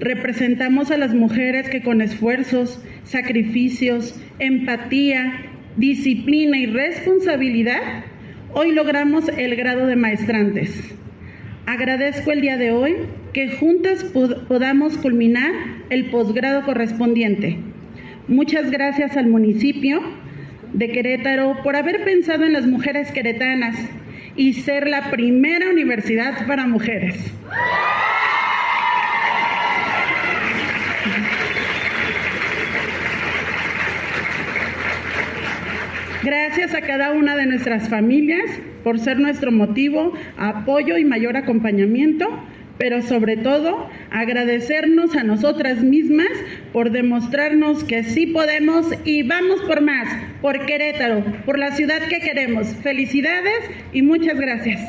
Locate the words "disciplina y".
5.76-6.66